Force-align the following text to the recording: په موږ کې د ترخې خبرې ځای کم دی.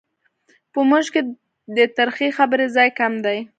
په 0.71 0.79
موږ 0.89 1.05
کې 1.13 1.21
د 1.75 1.77
ترخې 1.97 2.27
خبرې 2.37 2.67
ځای 2.75 2.89
کم 2.99 3.13
دی. 3.25 3.39